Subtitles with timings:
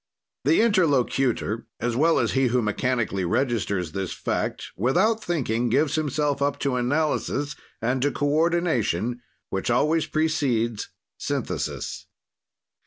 [0.45, 6.41] The interlocutor, as well as he who mechanically registers this fact, without thinking, gives himself
[6.41, 12.07] up to analysis and to coordination which always precedes synthesis.